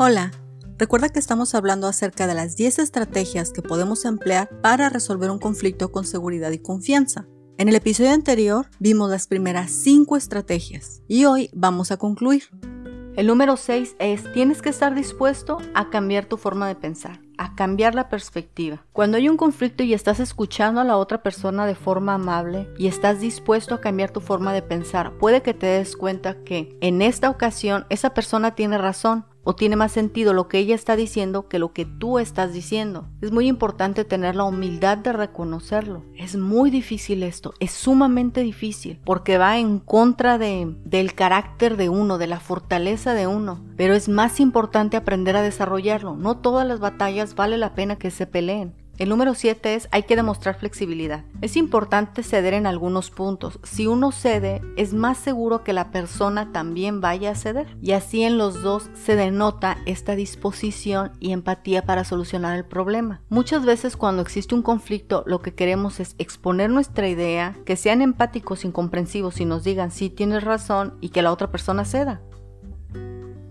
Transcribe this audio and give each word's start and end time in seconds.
Hola, 0.00 0.30
recuerda 0.78 1.08
que 1.08 1.18
estamos 1.18 1.56
hablando 1.56 1.88
acerca 1.88 2.28
de 2.28 2.34
las 2.34 2.54
10 2.54 2.78
estrategias 2.78 3.50
que 3.50 3.62
podemos 3.62 4.04
emplear 4.04 4.48
para 4.62 4.88
resolver 4.90 5.28
un 5.28 5.40
conflicto 5.40 5.90
con 5.90 6.04
seguridad 6.04 6.52
y 6.52 6.60
confianza. 6.60 7.26
En 7.56 7.68
el 7.68 7.74
episodio 7.74 8.12
anterior 8.12 8.68
vimos 8.78 9.10
las 9.10 9.26
primeras 9.26 9.72
5 9.72 10.16
estrategias 10.16 11.02
y 11.08 11.24
hoy 11.24 11.50
vamos 11.52 11.90
a 11.90 11.96
concluir. 11.96 12.44
El 13.16 13.26
número 13.26 13.56
6 13.56 13.96
es, 13.98 14.32
tienes 14.32 14.62
que 14.62 14.68
estar 14.68 14.94
dispuesto 14.94 15.58
a 15.74 15.90
cambiar 15.90 16.26
tu 16.26 16.36
forma 16.36 16.68
de 16.68 16.76
pensar, 16.76 17.20
a 17.36 17.56
cambiar 17.56 17.96
la 17.96 18.08
perspectiva. 18.08 18.86
Cuando 18.92 19.16
hay 19.16 19.28
un 19.28 19.36
conflicto 19.36 19.82
y 19.82 19.94
estás 19.94 20.20
escuchando 20.20 20.80
a 20.80 20.84
la 20.84 20.96
otra 20.96 21.24
persona 21.24 21.66
de 21.66 21.74
forma 21.74 22.14
amable 22.14 22.72
y 22.78 22.86
estás 22.86 23.20
dispuesto 23.20 23.74
a 23.74 23.80
cambiar 23.80 24.12
tu 24.12 24.20
forma 24.20 24.52
de 24.52 24.62
pensar, 24.62 25.18
puede 25.18 25.42
que 25.42 25.54
te 25.54 25.66
des 25.66 25.96
cuenta 25.96 26.44
que 26.44 26.78
en 26.80 27.02
esta 27.02 27.28
ocasión 27.28 27.84
esa 27.90 28.14
persona 28.14 28.54
tiene 28.54 28.78
razón 28.78 29.24
o 29.48 29.54
tiene 29.54 29.76
más 29.76 29.92
sentido 29.92 30.34
lo 30.34 30.46
que 30.46 30.58
ella 30.58 30.74
está 30.74 30.94
diciendo 30.94 31.48
que 31.48 31.58
lo 31.58 31.72
que 31.72 31.86
tú 31.86 32.18
estás 32.18 32.52
diciendo. 32.52 33.08
Es 33.22 33.32
muy 33.32 33.48
importante 33.48 34.04
tener 34.04 34.36
la 34.36 34.44
humildad 34.44 34.98
de 34.98 35.14
reconocerlo. 35.14 36.02
Es 36.18 36.36
muy 36.36 36.70
difícil 36.70 37.22
esto, 37.22 37.54
es 37.58 37.70
sumamente 37.70 38.42
difícil 38.42 39.00
porque 39.06 39.38
va 39.38 39.56
en 39.56 39.78
contra 39.78 40.36
de, 40.36 40.76
del 40.84 41.14
carácter 41.14 41.78
de 41.78 41.88
uno, 41.88 42.18
de 42.18 42.26
la 42.26 42.40
fortaleza 42.40 43.14
de 43.14 43.26
uno, 43.26 43.64
pero 43.78 43.94
es 43.94 44.10
más 44.10 44.38
importante 44.38 44.98
aprender 44.98 45.34
a 45.34 45.40
desarrollarlo. 45.40 46.14
No 46.14 46.36
todas 46.36 46.68
las 46.68 46.78
batallas 46.78 47.34
vale 47.34 47.56
la 47.56 47.74
pena 47.74 47.96
que 47.96 48.10
se 48.10 48.26
peleen. 48.26 48.74
El 48.98 49.10
número 49.10 49.34
7 49.34 49.76
es 49.76 49.88
hay 49.92 50.02
que 50.02 50.16
demostrar 50.16 50.58
flexibilidad. 50.58 51.24
Es 51.40 51.56
importante 51.56 52.24
ceder 52.24 52.52
en 52.52 52.66
algunos 52.66 53.10
puntos. 53.10 53.60
Si 53.62 53.86
uno 53.86 54.10
cede, 54.10 54.60
es 54.76 54.92
más 54.92 55.18
seguro 55.18 55.62
que 55.62 55.72
la 55.72 55.92
persona 55.92 56.50
también 56.50 57.00
vaya 57.00 57.30
a 57.30 57.34
ceder. 57.36 57.68
Y 57.80 57.92
así 57.92 58.24
en 58.24 58.38
los 58.38 58.60
dos 58.62 58.90
se 58.94 59.14
denota 59.14 59.78
esta 59.86 60.16
disposición 60.16 61.12
y 61.20 61.30
empatía 61.30 61.82
para 61.82 62.02
solucionar 62.02 62.56
el 62.56 62.64
problema. 62.64 63.20
Muchas 63.28 63.64
veces 63.64 63.96
cuando 63.96 64.20
existe 64.20 64.56
un 64.56 64.62
conflicto, 64.62 65.22
lo 65.26 65.42
que 65.42 65.54
queremos 65.54 66.00
es 66.00 66.16
exponer 66.18 66.68
nuestra 66.68 67.08
idea, 67.08 67.56
que 67.64 67.76
sean 67.76 68.02
empáticos, 68.02 68.64
incomprensivos 68.64 69.40
y 69.40 69.44
nos 69.44 69.62
digan 69.62 69.92
sí 69.92 70.10
tienes 70.10 70.42
razón 70.42 70.98
y 71.00 71.10
que 71.10 71.22
la 71.22 71.32
otra 71.32 71.52
persona 71.52 71.84
ceda. 71.84 72.20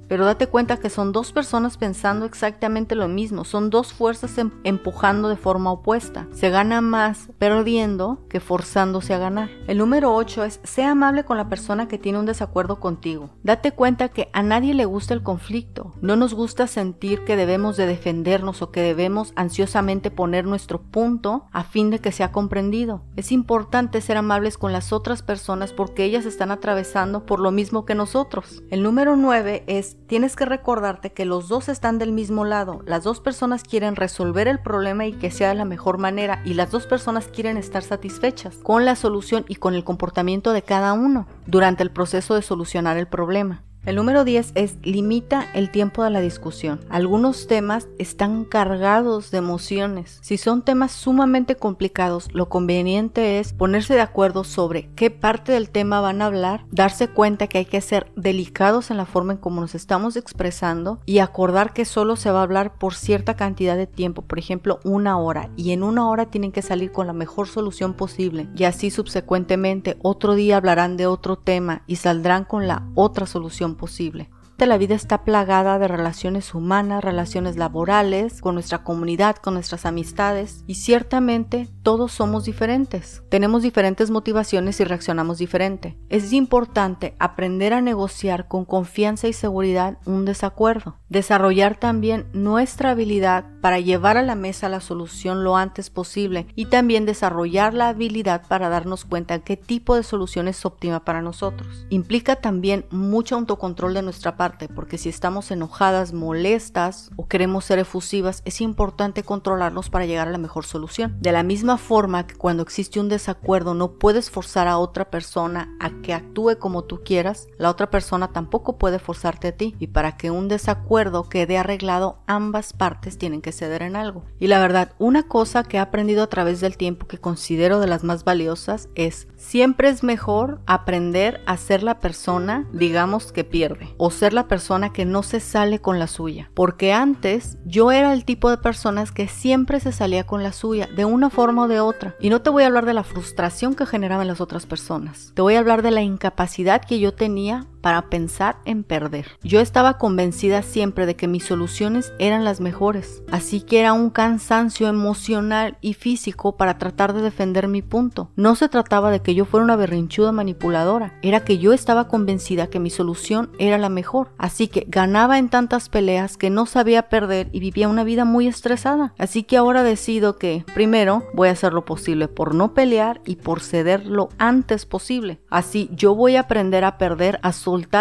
Pero 0.07 0.25
date 0.25 0.47
cuenta 0.47 0.77
que 0.77 0.89
son 0.89 1.11
dos 1.11 1.31
personas 1.31 1.77
pensando 1.77 2.25
exactamente 2.25 2.95
lo 2.95 3.07
mismo, 3.07 3.43
son 3.43 3.69
dos 3.69 3.93
fuerzas 3.93 4.37
em, 4.37 4.51
empujando 4.63 5.29
de 5.29 5.35
forma 5.35 5.71
opuesta. 5.71 6.27
Se 6.31 6.49
gana 6.49 6.81
más 6.81 7.29
perdiendo 7.37 8.19
que 8.29 8.39
forzándose 8.39 9.13
a 9.13 9.19
ganar. 9.19 9.49
El 9.67 9.77
número 9.79 10.13
8 10.13 10.43
es, 10.45 10.59
sea 10.63 10.91
amable 10.91 11.25
con 11.25 11.37
la 11.37 11.49
persona 11.49 11.87
que 11.87 11.97
tiene 11.97 12.19
un 12.19 12.25
desacuerdo 12.25 12.79
contigo. 12.79 13.29
Date 13.43 13.71
cuenta 13.71 14.09
que 14.09 14.29
a 14.33 14.43
nadie 14.43 14.73
le 14.73 14.85
gusta 14.85 15.13
el 15.13 15.23
conflicto. 15.23 15.93
No 16.01 16.15
nos 16.15 16.33
gusta 16.33 16.67
sentir 16.67 17.23
que 17.23 17.35
debemos 17.35 17.77
de 17.77 17.85
defendernos 17.85 18.61
o 18.61 18.71
que 18.71 18.81
debemos 18.81 19.33
ansiosamente 19.35 20.11
poner 20.11 20.45
nuestro 20.45 20.81
punto 20.81 21.45
a 21.51 21.63
fin 21.63 21.89
de 21.89 21.99
que 21.99 22.11
sea 22.11 22.31
comprendido. 22.31 23.03
Es 23.15 23.31
importante 23.31 24.01
ser 24.01 24.17
amables 24.17 24.57
con 24.57 24.71
las 24.71 24.93
otras 24.93 25.21
personas 25.21 25.73
porque 25.73 26.03
ellas 26.03 26.25
están 26.25 26.51
atravesando 26.51 27.25
por 27.25 27.39
lo 27.39 27.51
mismo 27.51 27.85
que 27.85 27.95
nosotros. 27.95 28.63
El 28.69 28.83
número 28.83 29.15
9 29.15 29.63
es 29.67 29.96
tienes 30.07 30.35
que 30.35 30.45
recordarte 30.45 31.11
que 31.11 31.25
los 31.25 31.47
dos 31.47 31.69
están 31.69 31.99
del 31.99 32.11
mismo 32.11 32.45
lado, 32.45 32.81
las 32.85 33.03
dos 33.03 33.19
personas 33.19 33.63
quieren 33.63 33.95
resolver 33.95 34.47
el 34.47 34.59
problema 34.59 35.05
y 35.05 35.13
que 35.13 35.31
sea 35.31 35.49
de 35.49 35.55
la 35.55 35.65
mejor 35.65 35.97
manera 35.97 36.41
y 36.45 36.53
las 36.53 36.71
dos 36.71 36.87
personas 36.87 37.27
quieren 37.27 37.57
estar 37.57 37.83
satisfechas 37.83 38.57
con 38.57 38.85
la 38.85 38.95
solución 38.95 39.45
y 39.47 39.55
con 39.55 39.75
el 39.75 39.83
comportamiento 39.83 40.53
de 40.53 40.61
cada 40.61 40.93
uno 40.93 41.27
durante 41.45 41.83
el 41.83 41.91
proceso 41.91 42.35
de 42.35 42.41
solucionar 42.41 42.97
el 42.97 43.07
problema. 43.07 43.66
El 43.87 43.95
número 43.95 44.25
10 44.25 44.51
es 44.55 44.75
limita 44.83 45.47
el 45.53 45.71
tiempo 45.71 46.03
de 46.03 46.09
la 46.09 46.19
discusión. 46.19 46.81
Algunos 46.89 47.47
temas 47.47 47.87
están 47.99 48.43
cargados 48.43 49.31
de 49.31 49.37
emociones. 49.37 50.19
Si 50.21 50.37
son 50.37 50.61
temas 50.61 50.91
sumamente 50.91 51.55
complicados, 51.55 52.27
lo 52.33 52.49
conveniente 52.49 53.39
es 53.39 53.53
ponerse 53.53 53.93
de 53.93 54.01
acuerdo 54.01 54.43
sobre 54.43 54.89
qué 54.95 55.09
parte 55.09 55.53
del 55.53 55.69
tema 55.69 56.01
van 56.01 56.21
a 56.21 56.25
hablar, 56.25 56.65
darse 56.69 57.07
cuenta 57.07 57.47
que 57.47 57.59
hay 57.59 57.65
que 57.65 57.79
ser 57.79 58.11
delicados 58.17 58.91
en 58.91 58.97
la 58.97 59.05
forma 59.05 59.31
en 59.31 59.39
cómo 59.39 59.61
nos 59.61 59.73
estamos 59.73 60.17
expresando 60.17 60.99
y 61.05 61.19
acordar 61.19 61.71
que 61.71 61.85
solo 61.85 62.17
se 62.17 62.29
va 62.29 62.41
a 62.41 62.43
hablar 62.43 62.73
por 62.73 62.93
cierta 62.93 63.37
cantidad 63.37 63.77
de 63.77 63.87
tiempo, 63.87 64.21
por 64.21 64.37
ejemplo, 64.37 64.81
una 64.83 65.17
hora, 65.17 65.49
y 65.55 65.71
en 65.71 65.83
una 65.83 66.09
hora 66.09 66.25
tienen 66.25 66.51
que 66.51 66.61
salir 66.61 66.91
con 66.91 67.07
la 67.07 67.13
mejor 67.13 67.47
solución 67.47 67.93
posible 67.93 68.49
y 68.53 68.65
así 68.65 68.91
subsecuentemente 68.91 69.95
otro 70.01 70.35
día 70.35 70.57
hablarán 70.57 70.97
de 70.97 71.07
otro 71.07 71.37
tema 71.37 71.83
y 71.87 71.95
saldrán 71.95 72.43
con 72.43 72.67
la 72.67 72.83
otra 72.93 73.25
solución 73.25 73.76
posible. 73.77 74.29
La 74.65 74.77
vida 74.77 74.95
está 74.95 75.23
plagada 75.23 75.79
de 75.79 75.87
relaciones 75.87 76.53
humanas, 76.53 77.01
relaciones 77.01 77.55
laborales, 77.55 78.41
con 78.41 78.55
nuestra 78.55 78.83
comunidad, 78.83 79.37
con 79.37 79.53
nuestras 79.53 79.85
amistades 79.85 80.65
y 80.67 80.75
ciertamente 80.75 81.69
todos 81.83 82.11
somos 82.11 82.43
diferentes. 82.43 83.23
Tenemos 83.29 83.61
diferentes 83.61 84.09
motivaciones 84.09 84.77
y 84.81 84.83
reaccionamos 84.83 85.37
diferente. 85.37 85.97
Es 86.09 86.33
importante 86.33 87.15
aprender 87.17 87.71
a 87.71 87.81
negociar 87.81 88.49
con 88.49 88.65
confianza 88.65 89.29
y 89.29 89.33
seguridad 89.33 89.99
un 90.05 90.25
desacuerdo. 90.25 90.97
Desarrollar 91.07 91.79
también 91.79 92.27
nuestra 92.33 92.91
habilidad 92.91 93.45
para 93.67 93.81
llevar 93.81 94.15
a 94.15 94.23
la 94.23 94.35
mesa 94.35 94.69
la 94.69 94.79
solución 94.79 95.43
lo 95.43 95.57
antes 95.57 95.89
posible 95.89 96.47
y 96.55 96.67
también 96.67 97.05
desarrollar 97.05 97.73
la 97.73 97.89
habilidad 97.89 98.47
para 98.47 98.69
darnos 98.69 99.03
cuenta 99.03 99.39
qué 99.39 99.57
tipo 99.57 99.93
de 99.97 100.03
solución 100.03 100.47
es 100.47 100.65
óptima 100.65 101.03
para 101.03 101.21
nosotros. 101.21 101.85
Implica 101.89 102.37
también 102.37 102.85
mucho 102.91 103.35
autocontrol 103.35 103.93
de 103.93 104.03
nuestra 104.03 104.37
parte 104.37 104.69
porque 104.69 104.97
si 104.97 105.09
estamos 105.09 105.51
enojadas, 105.51 106.13
molestas 106.13 107.11
o 107.17 107.27
queremos 107.27 107.65
ser 107.65 107.79
efusivas, 107.79 108.41
es 108.45 108.61
importante 108.61 109.23
controlarnos 109.23 109.89
para 109.89 110.05
llegar 110.05 110.29
a 110.29 110.31
la 110.31 110.37
mejor 110.37 110.65
solución. 110.65 111.17
De 111.19 111.33
la 111.33 111.43
misma 111.43 111.77
forma 111.77 112.25
que 112.25 112.35
cuando 112.35 112.63
existe 112.63 113.01
un 113.01 113.09
desacuerdo 113.09 113.73
no 113.73 113.91
puedes 113.99 114.31
forzar 114.31 114.69
a 114.69 114.77
otra 114.77 115.11
persona 115.11 115.75
a 115.81 115.89
que 115.89 116.13
actúe 116.13 116.57
como 116.57 116.85
tú 116.85 117.01
quieras, 117.03 117.49
la 117.57 117.69
otra 117.69 117.89
persona 117.89 118.29
tampoco 118.29 118.77
puede 118.77 118.97
forzarte 118.97 119.49
a 119.49 119.57
ti. 119.57 119.75
Y 119.77 119.87
para 119.87 120.15
que 120.15 120.31
un 120.31 120.47
desacuerdo 120.47 121.27
quede 121.27 121.57
arreglado, 121.57 122.19
ambas 122.27 122.71
partes 122.71 123.17
tienen 123.17 123.41
que 123.41 123.56
ceder 123.57 123.81
en 123.81 123.95
algo. 123.95 124.23
Y 124.39 124.47
la 124.47 124.59
verdad, 124.59 124.93
una 124.99 125.23
cosa 125.23 125.63
que 125.63 125.77
he 125.77 125.79
aprendido 125.79 126.23
a 126.23 126.27
través 126.27 126.61
del 126.61 126.77
tiempo 126.77 127.07
que 127.07 127.17
considero 127.17 127.79
de 127.79 127.87
las 127.87 128.03
más 128.03 128.23
valiosas 128.23 128.89
es 128.95 129.27
siempre 129.35 129.89
es 129.89 130.03
mejor 130.03 130.61
aprender 130.65 131.41
a 131.45 131.57
ser 131.57 131.83
la 131.83 131.99
persona, 131.99 132.67
digamos, 132.71 133.31
que 133.31 133.43
pierde 133.43 133.93
o 133.97 134.11
ser 134.11 134.33
la 134.33 134.47
persona 134.47 134.93
que 134.93 135.05
no 135.05 135.23
se 135.23 135.39
sale 135.39 135.79
con 135.79 135.99
la 135.99 136.07
suya. 136.07 136.51
Porque 136.53 136.93
antes 136.93 137.57
yo 137.65 137.91
era 137.91 138.13
el 138.13 138.25
tipo 138.25 138.49
de 138.49 138.57
personas 138.57 139.11
que 139.11 139.27
siempre 139.27 139.79
se 139.79 139.91
salía 139.91 140.25
con 140.25 140.43
la 140.43 140.53
suya, 140.53 140.87
de 140.95 141.05
una 141.05 141.29
forma 141.29 141.63
o 141.63 141.67
de 141.67 141.79
otra. 141.79 142.15
Y 142.19 142.29
no 142.29 142.41
te 142.41 142.49
voy 142.49 142.63
a 142.63 142.67
hablar 142.67 142.85
de 142.85 142.93
la 142.93 143.03
frustración 143.03 143.75
que 143.75 143.85
generaban 143.85 144.27
las 144.27 144.41
otras 144.41 144.65
personas. 144.65 145.31
Te 145.33 145.41
voy 145.41 145.55
a 145.55 145.59
hablar 145.59 145.81
de 145.81 145.91
la 145.91 146.01
incapacidad 146.01 146.83
que 146.83 146.99
yo 146.99 147.13
tenía 147.13 147.67
para 147.81 148.09
pensar 148.09 148.57
en 148.65 148.83
perder. 148.83 149.27
Yo 149.43 149.61
estaba 149.61 149.97
convencida 149.97 150.61
siempre 150.61 151.05
de 151.05 151.15
que 151.15 151.27
mis 151.27 151.45
soluciones 151.45 152.11
eran 152.19 152.43
las 152.43 152.59
mejores, 152.59 153.23
así 153.37 153.61
que 153.61 153.79
era 153.79 153.93
un 153.93 154.09
cansancio 154.09 154.87
emocional 154.87 155.77
y 155.79 155.93
físico 155.93 156.57
para 156.57 156.77
tratar 156.77 157.13
de 157.13 157.21
defender 157.21 157.67
mi 157.67 157.81
punto. 157.81 158.31
No 158.35 158.55
se 158.55 158.67
trataba 158.67 159.11
de 159.11 159.21
que 159.21 159.35
yo 159.35 159.45
fuera 159.45 159.63
una 159.63 159.75
berrinchuda 159.75 160.31
manipuladora, 160.31 161.13
era 161.21 161.41
que 161.41 161.59
yo 161.59 161.71
estaba 161.71 162.07
convencida 162.07 162.67
que 162.67 162.79
mi 162.79 162.89
solución 162.89 163.51
era 163.59 163.77
la 163.77 163.89
mejor, 163.89 164.31
así 164.37 164.67
que 164.67 164.85
ganaba 164.87 165.37
en 165.37 165.49
tantas 165.49 165.87
peleas 165.87 166.35
que 166.35 166.49
no 166.49 166.65
sabía 166.65 167.09
perder 167.09 167.49
y 167.51 167.59
vivía 167.59 167.87
una 167.87 168.03
vida 168.03 168.25
muy 168.25 168.47
estresada. 168.47 169.13
Así 169.17 169.43
que 169.43 169.57
ahora 169.57 169.83
decido 169.83 170.37
que, 170.37 170.65
primero, 170.73 171.23
voy 171.33 171.49
a 171.49 171.51
hacer 171.51 171.73
lo 171.73 171.85
posible 171.85 172.27
por 172.27 172.55
no 172.55 172.73
pelear 172.73 173.21
y 173.25 173.35
por 173.35 173.61
ceder 173.61 174.05
lo 174.07 174.29
antes 174.39 174.85
posible. 174.85 175.39
Así 175.49 175.89
yo 175.93 176.15
voy 176.15 176.35
a 176.37 176.41
aprender 176.41 176.83
a 176.83 176.97
perder 176.97 177.39
a 177.43 177.53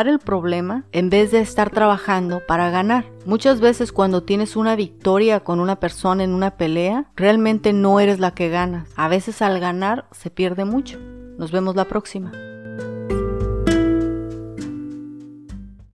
el 0.06 0.18
problema 0.18 0.84
en 0.92 1.10
vez 1.10 1.30
de 1.30 1.40
estar 1.40 1.70
trabajando 1.70 2.40
para 2.46 2.70
ganar. 2.70 3.15
Muchas 3.26 3.60
veces 3.60 3.90
cuando 3.90 4.22
tienes 4.22 4.54
una 4.54 4.76
victoria 4.76 5.40
con 5.40 5.58
una 5.58 5.80
persona 5.80 6.22
en 6.22 6.32
una 6.32 6.56
pelea, 6.56 7.10
realmente 7.16 7.72
no 7.72 7.98
eres 7.98 8.20
la 8.20 8.30
que 8.30 8.50
ganas. 8.50 8.88
A 8.94 9.08
veces 9.08 9.42
al 9.42 9.58
ganar 9.58 10.06
se 10.12 10.30
pierde 10.30 10.64
mucho. 10.64 11.00
Nos 11.36 11.50
vemos 11.50 11.74
la 11.74 11.86
próxima. 11.86 12.30